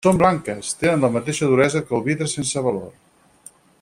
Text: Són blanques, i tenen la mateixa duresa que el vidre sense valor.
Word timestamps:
Són 0.05 0.19
blanques, 0.19 0.69
i 0.69 0.79
tenen 0.83 1.03
la 1.05 1.09
mateixa 1.17 1.49
duresa 1.51 1.83
que 1.91 1.95
el 1.99 2.03
vidre 2.09 2.31
sense 2.33 2.65
valor. 2.69 2.89